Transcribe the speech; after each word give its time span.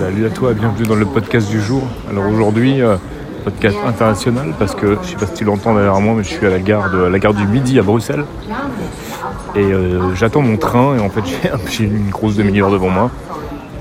Salut 0.00 0.24
à 0.24 0.30
toi, 0.30 0.54
bienvenue 0.54 0.86
dans 0.86 0.94
le 0.94 1.04
podcast 1.04 1.50
du 1.50 1.60
jour. 1.60 1.82
Alors 2.08 2.26
aujourd'hui, 2.26 2.80
euh, 2.80 2.96
podcast 3.44 3.76
international 3.86 4.54
parce 4.58 4.74
que 4.74 4.96
je 5.02 5.08
sais 5.08 5.16
pas 5.16 5.26
si 5.26 5.34
tu 5.34 5.44
l'entends 5.44 5.74
derrière 5.74 6.00
moi, 6.00 6.14
mais 6.16 6.24
je 6.24 6.30
suis 6.30 6.46
à 6.46 6.48
la 6.48 6.58
gare, 6.58 6.90
de, 6.90 7.02
la 7.02 7.18
gare 7.18 7.34
du 7.34 7.46
Midi 7.46 7.78
à 7.78 7.82
Bruxelles. 7.82 8.24
Et 9.54 9.58
euh, 9.58 10.14
j'attends 10.14 10.40
mon 10.40 10.56
train 10.56 10.96
et 10.96 11.00
en 11.00 11.10
fait 11.10 11.20
j'ai 11.70 11.84
une 11.84 12.08
grosse 12.08 12.36
demi-heure 12.36 12.70
devant 12.70 12.88
moi. 12.88 13.10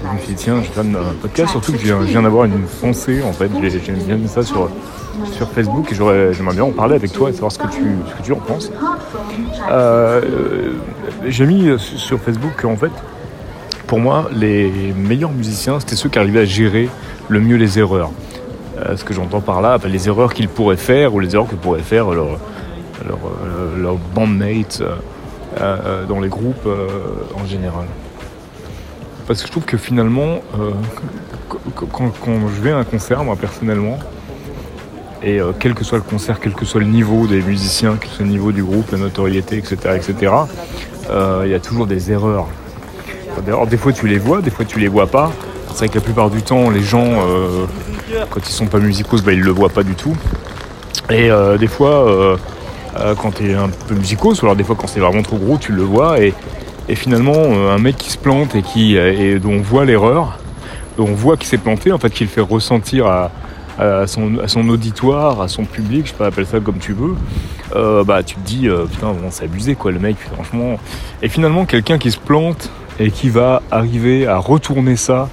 Je 0.04 0.14
me 0.14 0.20
suis 0.20 0.34
dit 0.34 0.44
tiens, 0.44 0.62
je 0.62 0.76
donne 0.76 0.98
un 0.98 1.14
podcast, 1.22 1.52
surtout 1.52 1.72
que 1.72 1.78
je 1.78 1.94
viens, 1.94 2.22
d'avoir 2.22 2.44
une 2.44 2.64
pensée 2.82 3.22
en 3.24 3.32
fait. 3.32 3.50
J'ai 3.62 3.80
bien 3.94 4.18
mis 4.18 4.28
ça 4.28 4.44
sur, 4.44 4.70
sur 5.32 5.50
Facebook 5.50 5.90
et 5.90 5.96
j'aimerais 5.96 6.54
bien 6.54 6.66
en 6.66 6.72
parler 6.72 6.96
avec 6.96 7.14
toi 7.14 7.30
et 7.30 7.34
savoir 7.34 7.54
ce 7.54 7.60
que 7.60 7.68
tu, 7.68 7.96
ce 8.10 8.16
que 8.16 8.24
tu 8.24 8.34
en 8.34 8.40
penses. 8.40 8.74
Euh, 9.72 10.74
j'ai 11.26 11.46
mis 11.46 11.70
sur 11.80 12.20
Facebook 12.20 12.66
en 12.66 12.76
fait 12.76 12.92
pour 13.90 14.00
moi, 14.00 14.30
les 14.32 14.94
meilleurs 14.96 15.32
musiciens, 15.32 15.80
c'était 15.80 15.96
ceux 15.96 16.10
qui 16.10 16.20
arrivaient 16.20 16.42
à 16.42 16.46
gérer 16.46 16.90
le 17.28 17.40
mieux 17.40 17.56
les 17.56 17.80
erreurs. 17.80 18.12
Euh, 18.78 18.96
ce 18.96 19.04
que 19.04 19.16
j'entends 19.16 19.42
par 19.42 19.62
là, 19.62 19.80
les 19.84 20.08
erreurs 20.08 20.36
qu'ils 20.36 20.48
pourraient 20.48 20.78
faire 20.78 21.16
ou 21.16 21.20
les 21.20 21.34
erreurs 21.34 21.48
que 21.48 21.56
pourraient 21.56 21.82
faire 21.82 22.12
leurs 22.12 22.38
leur, 23.08 23.18
euh, 23.18 23.96
bandmates 24.14 24.84
euh, 25.60 26.06
dans 26.06 26.20
les 26.20 26.30
groupes 26.30 26.70
en 27.36 27.48
général. 27.48 27.86
Parce 29.26 29.42
que 29.42 29.48
je 29.48 29.52
trouve 29.52 29.66
que 29.66 29.78
finalement, 29.78 30.42
quand, 31.76 32.12
je 32.56 32.62
vais 32.62 32.72
à 32.72 32.78
un 32.78 32.84
concert, 32.84 33.24
moi 33.24 33.38
personnellement, 33.38 33.98
et 35.24 35.40
quel 35.60 35.74
que 35.74 35.84
soit 35.84 35.98
le 35.98 36.04
concert, 36.04 36.40
quel 36.40 36.54
que 36.54 36.66
soit 36.66 36.82
le 36.82 36.88
niveau 36.88 37.26
des 37.26 37.42
musiciens, 37.42 37.98
quel 38.00 38.10
que 38.10 38.16
soit 38.18 38.26
le 38.26 38.32
niveau 38.32 38.52
du 38.52 38.64
groupe, 38.64 38.92
la 38.92 39.00
notoriété, 39.00 39.58
etc., 39.58 39.78
etc., 39.96 40.34
il 41.44 41.50
y 41.50 41.56
a 41.56 41.60
toujours 41.60 41.88
des 41.88 42.12
erreurs. 42.12 42.48
Alors 43.48 43.68
des 43.68 43.78
fois 43.78 43.94
tu 43.94 44.08
les 44.08 44.20
vois, 44.20 44.42
des 44.42 44.52
fois 44.52 44.66
tu 44.66 44.80
les 44.80 44.88
vois 44.88 45.08
pas. 45.08 45.32
C'est 45.72 45.80
vrai 45.80 45.90
que 45.90 45.96
la 45.96 46.02
plupart 46.02 46.30
du 46.30 46.42
temps 46.42 46.70
les 46.70 46.82
gens 46.82 47.06
euh, 47.06 47.66
quand 48.30 48.48
ils 48.48 48.52
sont 48.52 48.66
pas 48.66 48.80
musicos 48.80 49.24
bah, 49.24 49.34
ils 49.34 49.42
le 49.42 49.52
voient 49.52 49.70
pas 49.70 49.84
du 49.84 49.96
tout. 49.96 50.16
Et 51.10 51.32
euh, 51.32 51.58
des 51.58 51.68
fois 51.68 52.08
euh, 52.08 52.38
quand 53.22 53.32
tu 53.36 53.52
es 53.52 53.54
un 53.54 53.70
peu 53.70 53.96
musicos 53.96 54.42
ou 54.42 54.46
alors 54.46 54.56
des 54.56 54.64
fois 54.64 54.76
quand 54.76 54.88
c'est 54.88 55.00
vraiment 55.00 55.22
trop 55.22 55.38
gros 55.38 55.58
tu 55.58 55.72
le 55.72 55.84
vois 55.84 56.20
et, 56.20 56.34
finalement 56.96 57.44
un 57.70 57.78
mec 57.78 57.98
qui 57.98 58.10
se 58.10 58.18
plante 58.18 58.56
et 58.56 58.64
qui 58.64 58.98
et 58.98 59.38
dont 59.38 59.54
on 59.54 59.62
voit 59.62 59.86
l'erreur, 59.86 60.40
dont 60.98 61.06
on 61.06 61.14
voit 61.14 61.38
qu'il 61.38 61.48
s'est 61.48 61.60
planté 61.60 61.92
en 61.92 62.00
fait 62.00 62.10
qu'il 62.10 62.28
fait 62.28 62.42
ressentir 62.42 63.06
à, 63.06 63.30
son, 64.08 64.70
auditoire, 64.70 65.40
à 65.40 65.48
son 65.48 65.66
public, 65.66 66.08
je 66.08 66.12
sais 66.12 66.18
pas, 66.18 66.32
ça 66.46 66.60
comme 66.60 66.80
tu 66.80 66.94
veux, 66.94 67.14
bah 68.04 68.24
tu 68.24 68.38
te 68.38 68.40
dis 68.40 68.68
putain 68.92 69.14
c'est 69.30 69.44
abusé 69.44 69.76
quoi 69.76 69.92
le 69.92 70.00
mec 70.00 70.18
franchement. 70.34 70.80
Et 71.22 71.30
finalement 71.30 71.66
quelqu'un 71.66 72.00
qui 72.00 72.10
se 72.10 72.18
plante 72.18 72.72
et 73.00 73.12
qui 73.12 73.30
va 73.30 73.62
arriver 73.72 74.28
à 74.28 74.38
retourner 74.38 74.96
ça 74.96 75.30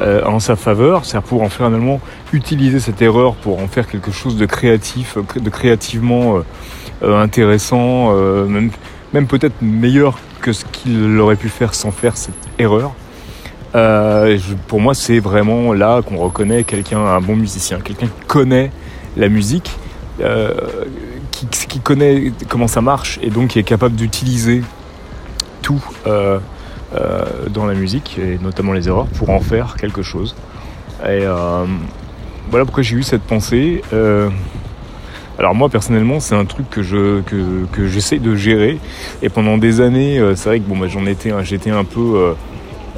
euh, 0.00 0.24
en 0.24 0.40
sa 0.40 0.56
faveur, 0.56 1.04
c'est-à-dire 1.04 1.28
pour 1.28 1.42
en 1.42 1.50
finalement 1.50 2.00
utiliser 2.32 2.80
cette 2.80 3.02
erreur 3.02 3.34
pour 3.34 3.60
en 3.60 3.68
faire 3.68 3.86
quelque 3.86 4.10
chose 4.10 4.36
de 4.36 4.46
créatif, 4.46 5.18
de 5.36 5.50
créativement 5.50 6.38
euh, 6.38 6.40
euh, 7.02 7.22
intéressant, 7.22 8.14
même, 8.46 8.70
même 9.12 9.26
peut-être 9.26 9.60
meilleur 9.60 10.18
que 10.40 10.54
ce 10.54 10.64
qu'il 10.64 11.18
aurait 11.18 11.36
pu 11.36 11.50
faire 11.50 11.74
sans 11.74 11.90
faire 11.90 12.16
cette 12.16 12.34
erreur. 12.58 12.92
pour 14.68 14.80
moi, 14.80 14.94
c'est 14.94 15.18
vraiment 15.18 15.74
là 15.74 16.00
qu'on 16.00 16.16
reconnaît 16.16 16.64
quelqu'un, 16.64 17.00
un 17.00 17.20
bon 17.20 17.36
musicien, 17.36 17.78
quelqu'un 17.80 18.06
qui 18.06 18.26
connaît 18.26 18.70
la 19.18 19.28
musique, 19.28 19.70
qui, 21.30 21.46
qui, 21.46 21.80
connaît 21.80 22.32
comment 22.48 22.68
ça 22.68 22.80
marche 22.80 23.18
et 23.22 23.28
donc 23.28 23.48
qui 23.48 23.58
est 23.58 23.64
capable 23.64 23.96
d'utiliser 23.96 24.62
tout 25.60 25.82
dans 27.50 27.66
la 27.66 27.74
musique, 27.74 28.18
et 28.18 28.38
notamment 28.42 28.72
les 28.72 28.88
erreurs, 28.88 29.06
pour 29.06 29.30
en 29.30 29.40
faire 29.40 29.76
quelque 29.76 30.02
chose. 30.02 30.34
Et 31.04 31.24
euh, 31.24 31.64
voilà 32.50 32.64
pourquoi 32.64 32.82
j'ai 32.82 32.96
eu 32.96 33.02
cette 33.02 33.22
pensée. 33.22 33.82
Euh, 33.92 34.28
alors 35.38 35.54
moi 35.54 35.70
personnellement 35.70 36.20
c'est 36.20 36.34
un 36.34 36.44
truc 36.44 36.68
que 36.68 36.82
je 36.82 37.22
que, 37.22 37.86
j'essaie 37.86 38.18
de 38.18 38.36
gérer 38.36 38.78
et 39.22 39.30
pendant 39.30 39.56
des 39.56 39.80
années 39.80 40.20
c'est 40.34 40.50
vrai 40.50 40.60
que 40.60 40.68
bon 40.68 40.76
bah, 40.76 40.86
j'en 40.86 41.06
étais 41.06 41.32
j'étais 41.44 41.70
un 41.70 41.84
peu 41.84 42.34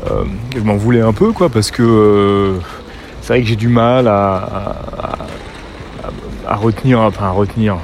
je 0.08 0.60
m'en 0.62 0.75
voulais 0.75 1.02
un 1.02 1.12
peu 1.12 1.31
quoi 1.31 1.50
parce 1.50 1.70
que 1.70 2.56
c'est 3.20 3.34
vrai 3.34 3.42
que 3.42 3.47
j'ai 3.47 3.54
du 3.54 3.69
mal 3.69 4.08
à, 4.08 4.75
à, 6.48 6.56
retenir 6.56 6.98
enfin 6.98 7.26
à 7.26 7.31
retenir 7.31 7.76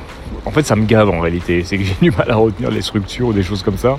en 0.44 0.50
fait 0.50 0.66
ça 0.66 0.74
me 0.74 0.86
gave 0.86 1.08
en 1.08 1.20
réalité 1.20 1.62
c'est 1.62 1.78
que 1.78 1.84
j'ai 1.84 1.96
du 2.02 2.10
mal 2.10 2.28
à 2.28 2.34
retenir 2.34 2.72
les 2.72 2.82
structures 2.82 3.28
ou 3.28 3.32
des 3.32 3.44
choses 3.44 3.62
comme 3.62 3.78
ça 3.78 3.96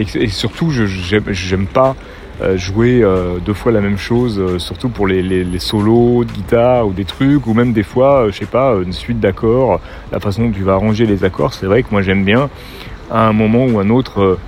et, 0.00 0.28
surtout, 0.28 0.70
je 0.70 0.86
j'aime 0.86 1.66
pas 1.66 1.96
euh, 2.42 2.58
jouer 2.58 3.00
euh, 3.02 3.38
deux 3.38 3.54
fois 3.54 3.72
la 3.72 3.80
même 3.80 3.96
chose, 3.96 4.38
euh, 4.38 4.58
surtout 4.58 4.90
pour 4.90 5.06
les, 5.06 5.58
solos 5.58 6.24
de 6.24 6.32
guitare 6.32 6.86
ou 6.86 6.92
des 6.92 7.06
trucs, 7.06 7.46
ou 7.46 7.54
même 7.54 7.72
des 7.72 7.82
fois, 7.82 8.26
je 8.30 8.36
sais 8.36 8.44
pas, 8.44 8.74
une 8.84 8.92
suite 8.92 9.20
d'accords, 9.20 9.80
la 10.12 10.20
façon 10.20 10.44
dont 10.44 10.52
tu 10.52 10.62
vas 10.62 10.74
arranger 10.74 11.06
les 11.06 11.24
accords. 11.24 11.54
C'est 11.54 11.66
vrai 11.66 11.82
que 11.82 11.88
moi 11.90 12.02
j'aime 12.02 12.24
bien, 12.24 12.50
à 13.10 13.26
un 13.26 13.32
moment 13.32 13.64
ou 13.64 13.78
un 13.78 13.88
autre, 13.88 14.38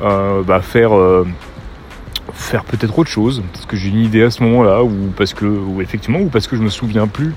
bah, 0.00 0.60
faire 0.60 0.92
faire 2.34 2.64
peut-être 2.64 2.98
autre 2.98 3.10
chose, 3.10 3.42
parce 3.52 3.64
que 3.64 3.76
j'ai 3.76 3.88
une 3.90 4.00
idée 4.00 4.24
à 4.24 4.30
ce 4.30 4.42
moment-là, 4.42 4.82
ou 4.82 5.12
parce 5.16 5.32
que, 5.32 5.46
ou 5.46 5.80
effectivement, 5.80 6.18
ou 6.18 6.26
parce 6.26 6.48
que 6.48 6.56
je 6.56 6.62
me 6.62 6.68
souviens 6.68 7.06
plus 7.06 7.32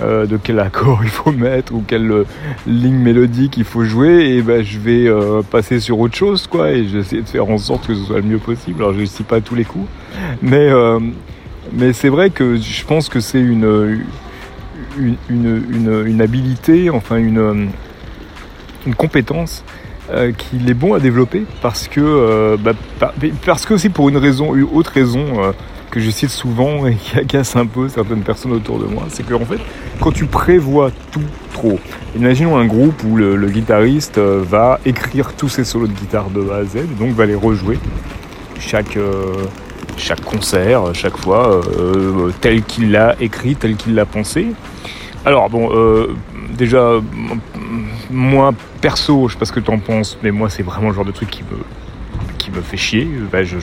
euh, 0.00 0.24
de 0.24 0.38
quel 0.38 0.58
accord 0.58 1.00
il 1.02 1.10
faut 1.10 1.32
mettre 1.32 1.74
ou 1.74 1.84
quelle 1.86 2.10
euh, 2.10 2.24
ligne 2.66 2.96
mélodique 2.96 3.58
il 3.58 3.64
faut 3.64 3.84
jouer 3.84 4.36
et 4.36 4.42
ben 4.42 4.64
je 4.64 4.78
vais 4.78 5.06
euh, 5.06 5.42
passer 5.42 5.80
sur 5.80 6.00
autre 6.00 6.16
chose 6.16 6.46
quoi 6.46 6.70
et 6.70 6.86
j'essaie 6.88 7.20
de 7.20 7.28
faire 7.28 7.48
en 7.50 7.58
sorte 7.58 7.86
que 7.86 7.94
ce 7.94 8.02
soit 8.04 8.16
le 8.16 8.22
mieux 8.22 8.38
possible. 8.38 8.82
Alors 8.82 8.94
je 8.94 9.00
ne 9.00 9.04
sais 9.04 9.24
pas 9.24 9.42
tous 9.42 9.54
les 9.54 9.64
coups 9.64 9.86
mais 10.40 10.70
mais 11.72 11.92
c'est 11.92 12.08
vrai 12.08 12.30
que 12.30 12.56
je 12.56 12.84
pense 12.84 13.08
que 13.08 13.20
c'est 13.20 13.40
une 13.40 14.02
une, 14.98 15.16
une, 15.30 16.04
une, 16.06 16.20
habilité 16.20 16.90
enfin 16.90 17.16
une 17.16 17.70
une 18.86 18.94
compétence 18.94 19.64
qu'il 20.36 20.68
est 20.68 20.74
bon 20.74 20.94
à 20.94 21.00
développer 21.00 21.44
parce 21.60 21.86
que 21.88 22.56
bah, 22.56 22.72
parce 23.44 23.66
que 23.66 23.74
aussi 23.74 23.90
pour 23.90 24.08
une 24.08 24.16
raison 24.16 24.54
une 24.54 24.68
autre 24.72 24.92
raison 24.92 25.52
que 25.92 26.00
je 26.00 26.10
cite 26.10 26.30
souvent 26.30 26.86
et 26.86 26.94
qui 26.96 27.18
agace 27.18 27.54
un 27.54 27.66
peu 27.66 27.88
certaines 27.88 28.22
personnes 28.22 28.52
autour 28.52 28.78
de 28.78 28.86
moi, 28.86 29.04
c'est 29.10 29.24
qu'en 29.24 29.44
fait, 29.44 29.60
quand 30.00 30.10
tu 30.10 30.24
prévois 30.24 30.90
tout 31.12 31.20
trop, 31.52 31.78
imaginons 32.16 32.56
un 32.56 32.64
groupe 32.64 33.04
où 33.04 33.16
le, 33.16 33.36
guitariste 33.50 34.16
euh, 34.16 34.42
va 34.42 34.80
écrire 34.86 35.34
tous 35.34 35.50
ses 35.50 35.64
solos 35.64 35.86
de 35.86 35.92
guitare 35.92 36.30
de 36.30 36.48
A 36.48 36.56
à 36.56 36.64
Z, 36.64 36.96
donc 36.98 37.10
va 37.10 37.26
les 37.26 37.34
rejouer 37.34 37.78
chaque, 38.58 38.96
euh, 38.96 39.44
chaque 39.98 40.22
concert, 40.22 40.94
chaque 40.94 41.18
fois, 41.18 41.60
euh, 41.78 42.30
tel 42.40 42.62
qu'il 42.62 42.90
l'a 42.90 43.14
écrit, 43.20 43.54
tel 43.54 43.76
qu'il 43.76 43.94
l'a 43.94 44.06
pensé. 44.06 44.46
Alors 45.26 45.50
bon, 45.50 45.70
déjà, 46.56 46.94
moi 48.10 48.52
perso, 48.80 49.28
je 49.28 49.34
sais 49.34 49.38
pas 49.38 49.44
ce 49.44 49.52
que 49.52 49.60
tu 49.60 49.70
en 49.70 49.78
penses, 49.78 50.18
mais 50.22 50.30
moi 50.30 50.48
c'est 50.48 50.62
vraiment 50.62 50.88
le 50.88 50.94
genre 50.94 51.04
de 51.04 51.12
truc 51.12 51.30
qui 51.30 51.42
me, 51.42 51.58
qui 52.38 52.50
me 52.50 52.62
fait 52.62 52.78
chier. 52.78 53.06
Ben, 53.30 53.44
je 53.44 53.58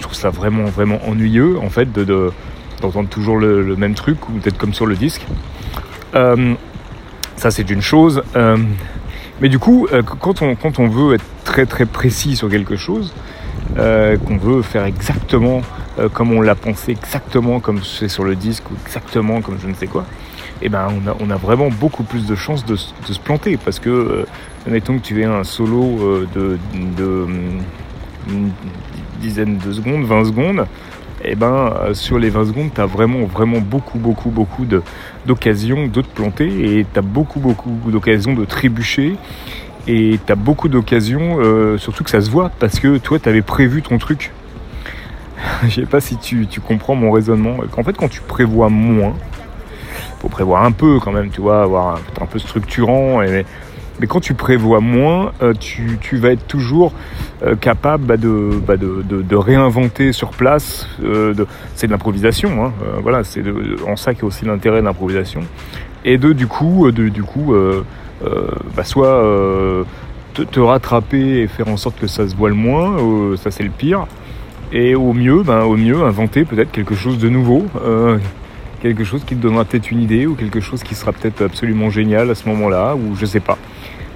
trouve 0.00 0.14
ça 0.14 0.30
vraiment, 0.30 0.64
vraiment 0.64 0.98
ennuyeux, 1.06 1.58
en 1.58 1.68
fait, 1.68 1.92
de, 1.92 2.32
d'entendre 2.80 3.08
toujours 3.08 3.38
le, 3.38 3.76
même 3.76 3.94
truc, 3.94 4.28
ou 4.28 4.32
peut-être 4.32 4.58
comme 4.58 4.74
sur 4.74 4.86
le 4.86 4.96
disque. 4.96 5.26
Euh, 6.14 6.54
ça, 7.36 7.50
c'est 7.50 7.70
une 7.70 7.80
chose. 7.80 8.22
Euh, 8.36 8.58
mais 9.40 9.48
du 9.48 9.58
coup, 9.58 9.88
euh, 9.92 10.02
quand, 10.02 10.42
on, 10.42 10.54
quand 10.54 10.78
on 10.78 10.88
veut 10.88 11.14
être 11.14 11.24
très, 11.44 11.66
très 11.66 11.86
précis 11.86 12.36
sur 12.36 12.50
quelque 12.50 12.76
chose, 12.76 13.12
qu'on 13.76 14.36
veut 14.36 14.62
faire 14.62 14.84
exactement 14.84 15.62
comme 16.14 16.32
on 16.32 16.40
l'a 16.40 16.54
pensé, 16.54 16.92
exactement 16.92 17.60
comme 17.60 17.82
c'est 17.82 18.08
sur 18.08 18.24
le 18.24 18.34
disque, 18.34 18.70
ou 18.70 18.74
exactement 18.86 19.40
comme 19.40 19.58
je 19.62 19.66
ne 19.66 19.74
sais 19.74 19.86
quoi, 19.86 20.04
eh 20.62 20.68
ben 20.68 20.88
on 20.90 21.08
a, 21.08 21.16
on 21.20 21.30
a, 21.30 21.36
vraiment 21.36 21.68
beaucoup 21.68 22.02
plus 22.02 22.26
de 22.26 22.34
chances 22.34 22.64
de, 22.64 22.76
se 22.76 23.18
planter 23.22 23.58
parce 23.62 23.78
que 23.78 24.26
admettons 24.66 24.98
que 24.98 25.02
tu 25.02 25.20
aies 25.20 25.26
un 25.26 25.44
solo 25.44 26.26
de, 26.34 26.58
de, 26.96 27.26
dizaine 29.22 29.56
de 29.56 29.72
secondes, 29.72 30.04
20 30.04 30.24
secondes, 30.26 30.66
et 31.24 31.30
eh 31.30 31.34
ben 31.36 31.72
euh, 31.84 31.94
sur 31.94 32.18
les 32.18 32.30
20 32.30 32.46
secondes, 32.46 32.70
tu 32.74 32.80
as 32.80 32.86
vraiment, 32.86 33.24
vraiment 33.26 33.60
beaucoup, 33.60 33.98
beaucoup, 33.98 34.30
beaucoup 34.30 34.66
d'occasions 35.24 35.86
de, 35.86 36.00
te 36.00 36.08
planter 36.08 36.46
et 36.78 36.84
tu 36.92 36.98
as 36.98 37.02
beaucoup, 37.02 37.38
beaucoup 37.38 37.70
d'occasions 37.86 38.34
de 38.34 38.44
trébucher. 38.44 39.14
Et 39.86 40.18
tu 40.24 40.32
as 40.32 40.36
beaucoup 40.36 40.68
d'occasions, 40.68 41.38
euh, 41.38 41.78
surtout 41.78 42.02
que 42.02 42.10
ça 42.10 42.20
se 42.20 42.30
voit, 42.30 42.50
parce 42.58 42.80
que 42.80 42.98
toi, 42.98 43.20
tu 43.20 43.28
avais 43.28 43.42
prévu 43.42 43.82
ton 43.82 43.98
truc. 43.98 44.32
Je 45.64 45.80
sais 45.80 45.86
pas 45.86 46.00
si 46.00 46.16
tu, 46.16 46.46
comprends 46.60 46.96
mon 46.96 47.12
raisonnement. 47.12 47.56
En 47.76 47.84
fait, 47.84 47.96
quand 47.96 48.08
tu 48.08 48.20
prévois 48.20 48.68
moins, 48.68 49.14
faut 50.20 50.28
prévoir 50.28 50.64
un 50.64 50.72
peu 50.72 50.98
quand 50.98 51.12
même, 51.12 51.30
tu 51.30 51.40
vois, 51.40 51.62
avoir 51.62 51.96
un, 51.96 52.22
un 52.22 52.26
peu 52.26 52.40
structurant. 52.40 53.22
Et, 53.22 53.44
mais 54.02 54.08
quand 54.08 54.18
tu 54.18 54.34
prévois 54.34 54.80
moins, 54.80 55.30
euh, 55.42 55.54
tu, 55.54 56.16
vas 56.16 56.32
être 56.32 56.44
toujours 56.48 56.92
euh, 57.46 57.54
capable 57.54 58.04
bah, 58.04 58.16
bah, 58.16 58.76
de, 58.76 59.36
réinventer 59.36 60.12
sur 60.12 60.30
place. 60.30 60.88
Euh, 61.04 61.32
c'est 61.76 61.86
de 61.86 61.92
l'improvisation, 61.92 62.64
hein, 62.64 62.72
voilà, 63.00 63.22
c'est 63.22 63.44
en 63.86 63.94
ça 63.94 64.10
a 64.10 64.24
aussi 64.24 64.44
l'intérêt 64.44 64.80
de 64.80 64.86
l'improvisation. 64.86 65.42
Et 66.04 66.18
de 66.18 66.32
du 66.32 66.48
coup, 66.48 66.90
de, 66.90 67.08
du 67.08 67.22
coup, 67.22 67.54
bah, 68.76 68.82
soit 68.82 69.22
te, 70.34 70.60
rattraper 70.60 71.42
et 71.42 71.46
faire 71.46 71.68
en 71.68 71.76
sorte 71.76 72.00
que 72.00 72.08
ça 72.08 72.28
se 72.28 72.34
voile 72.34 72.54
moins, 72.54 72.96
ça 73.36 73.52
c'est 73.52 73.62
le 73.62 73.70
pire. 73.70 74.06
Et 74.72 74.96
au 74.96 75.12
mieux, 75.12 75.44
ben, 75.44 75.62
au 75.62 75.76
mieux, 75.76 76.02
inventer 76.02 76.44
peut-être 76.44 76.72
quelque 76.72 76.96
chose 76.96 77.18
de 77.18 77.28
nouveau, 77.28 77.66
quelque 78.82 79.04
chose 79.04 79.22
qui 79.24 79.36
te 79.36 79.40
donnera 79.40 79.64
peut-être 79.64 79.92
une 79.92 80.02
idée 80.02 80.26
ou 80.26 80.34
quelque 80.34 80.60
chose 80.60 80.82
qui 80.82 80.96
sera 80.96 81.12
peut-être 81.12 81.42
absolument 81.42 81.88
génial 81.88 82.30
à 82.30 82.34
ce 82.34 82.48
moment-là, 82.48 82.96
ou 82.96 83.14
je 83.14 83.24
sais 83.24 83.40
pas. 83.40 83.56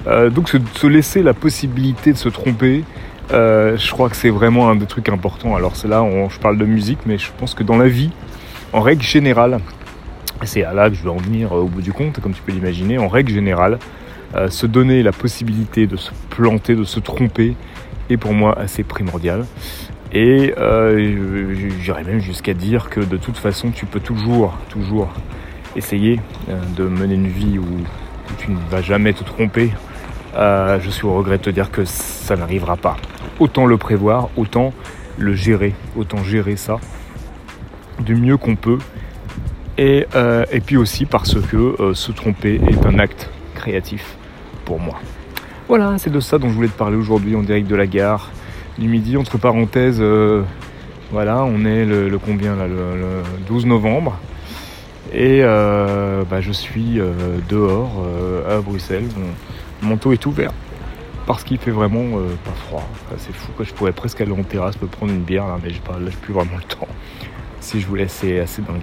Euh, 0.09 0.29
donc 0.29 0.49
se, 0.49 0.59
se, 0.75 0.87
laisser 0.89 1.23
la 1.23 1.35
possibilité 1.35 2.13
de 2.13 2.19
se 2.19 2.29
tromper, 2.29 2.85
euh, 3.33 3.77
je 3.77 3.91
crois 3.93 4.09
que 4.09 4.17
c'est 4.17 4.31
vraiment 4.31 4.69
un 4.69 4.77
des 4.77 4.87
trucs 4.87 5.09
importants. 5.09 5.55
Alors 5.55 5.77
c'est 5.77 5.89
là, 5.89 6.03
on, 6.03 6.29
je 6.29 6.39
parle 6.41 6.59
de 6.59 6.65
musique, 6.65 6.99
mais 7.07 7.17
je 7.17 7.31
pense 7.39 7.55
que 7.55 7.63
dans 7.63 7.77
la 7.77 7.89
vie, 7.89 8.11
en 8.73 8.81
règle 8.81 9.03
générale, 9.03 9.61
c'est 10.43 10.65
à 10.65 10.75
là 10.75 10.91
que 10.91 10.97
je 10.97 11.03
vais 11.03 11.11
en 11.11 11.17
venir 11.17 11.53
au 11.53 11.67
bout 11.67 11.83
du 11.83 11.93
compte, 11.93 12.21
comme 12.21 12.35
tu 12.35 12.43
peux 12.43 12.53
l'imaginer, 12.53 12.99
en 12.99 13.09
règle 13.09 13.33
générale, 13.33 13.79
euh, 14.35 14.51
se 14.51 14.67
donner 14.67 15.05
la 15.05 15.13
possibilité 15.13 15.87
de 15.87 15.97
se 15.97 16.11
planter, 16.31 16.75
de 16.75 16.85
se 16.85 16.99
tromper, 16.99 17.55
est 18.11 18.17
pour 18.17 18.35
moi 18.35 18.59
assez 18.59 18.83
primordial. 18.83 19.45
Et 20.19 20.55
euh, 20.57 21.55
j'irais 21.83 22.03
même 22.03 22.21
jusqu'à 22.21 22.55
dire 22.55 22.89
que 22.89 23.01
de 23.01 23.19
toute 23.19 23.37
façon, 23.37 23.71
tu 23.71 23.85
peux 23.85 24.01
toujours, 24.01 24.57
toujours 24.71 25.11
essayer 25.77 26.19
euh, 26.49 26.59
de 26.75 26.85
mener 26.85 27.17
une 27.17 27.29
vie 27.29 27.59
où, 27.59 27.67
tu 28.39 28.51
ne 28.51 28.57
vas 28.71 28.81
jamais 28.81 29.13
te 29.13 29.23
tromper. 29.23 29.73
Euh, 30.35 30.81
je 30.81 30.89
suis 30.89 31.05
au 31.05 31.13
regret 31.13 31.37
de 31.37 31.43
te 31.43 31.51
dire 31.51 31.71
que 31.71 31.85
ça 31.85 32.35
n'arrivera 32.35 32.79
pas. 32.79 32.97
Autant 33.41 33.67
le 33.67 33.77
prévoir, 33.77 34.31
autant 34.39 34.73
le 35.19 35.35
gérer, 35.35 35.75
autant 35.99 36.25
gérer 36.25 36.57
ça 36.57 36.79
du 38.01 38.15
mieux 38.15 38.39
qu'on 38.39 38.57
peut. 38.57 38.79
Et, 39.77 40.07
puis 40.65 40.79
aussi 40.79 41.05
parce 41.05 41.35
que 41.35 41.93
se 41.93 42.11
tromper 42.11 42.59
est 42.67 42.87
un 42.87 42.99
acte 42.99 43.29
créatif 43.55 44.17
pour 44.65 44.81
moi. 44.81 44.99
Voilà, 45.69 45.99
c'est 45.99 46.09
de 46.09 46.21
ça 46.21 46.39
dont 46.39 46.49
je 46.49 46.55
voulais 46.55 46.69
te 46.69 46.79
parler 46.79 46.97
aujourd'hui 46.97 47.37
en 47.37 47.43
direct 47.43 47.69
de 47.69 47.77
la 47.77 47.87
gare 47.87 48.31
du 48.79 48.89
midi. 48.89 49.17
Entre 49.17 49.39
parenthèses, 49.39 49.99
euh, 50.01 50.43
voilà, 51.11 51.45
on 51.45 51.65
est 51.65 51.85
le, 51.85 52.19
combien 52.19 52.57
là, 52.57 52.67
le, 52.67 52.97
le, 52.97 53.23
12 53.49 53.67
novembre. 53.67 54.19
Et 55.13 55.41
euh, 55.43 56.25
bah, 56.29 56.41
je 56.41 56.53
suis 56.53 57.01
euh, 57.01 57.13
dehors 57.49 58.05
à 58.49 58.61
Bruxelles. 58.61 59.07
Mon 59.83 59.91
manteau 59.91 60.13
est 60.13 60.25
ouvert 60.27 60.53
parce 61.27 61.43
qu'il 61.43 61.59
fait 61.59 61.73
vraiment 61.73 62.21
pas 62.45 62.53
froid. 62.53 62.89
C'est 63.19 63.35
fou, 63.35 63.51
quoi. 63.57 63.65
je 63.65 63.73
pourrais 63.73 63.93
presque 63.93 64.21
aller 64.21 64.33
en 64.33 64.45
terrasse, 64.45 64.81
me 64.81 64.87
prendre 64.87 65.13
une 65.13 65.23
bière, 65.23 65.47
là, 65.47 65.59
mais 65.63 65.71
j'ai 65.71 65.81
pas, 65.81 65.99
là, 65.99 66.11
plus 66.23 66.33
vraiment 66.33 66.57
le 66.57 66.63
temps. 66.63 66.87
Si 67.61 67.81
je 67.81 67.87
voulais, 67.87 68.07
c'est 68.07 68.39
assez 68.39 68.63
dingue. 68.63 68.83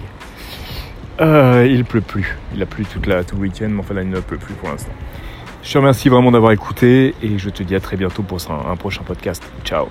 Il 1.66 1.84
pleut 1.84 2.02
plus. 2.02 2.36
Il 2.54 2.62
a 2.62 2.66
plu 2.66 2.84
toute 2.84 3.06
la, 3.06 3.24
tout 3.24 3.36
le 3.36 3.42
week-end, 3.42 3.68
mais 3.70 3.80
enfin 3.80 3.94
là, 3.94 4.02
il 4.02 4.10
ne 4.10 4.20
pleut 4.20 4.36
plus 4.36 4.52
pour 4.54 4.68
l'instant. 4.68 4.92
Je 5.64 5.72
te 5.72 5.78
remercie 5.78 6.10
vraiment 6.10 6.30
d'avoir 6.30 6.52
écouté 6.52 7.14
et 7.22 7.38
je 7.38 7.48
te 7.48 7.62
dis 7.62 7.74
à 7.74 7.80
très 7.80 7.96
bientôt 7.96 8.22
pour 8.22 8.38
un, 8.50 8.76
prochain 8.76 9.02
podcast. 9.02 9.42
Ciao 9.64 9.88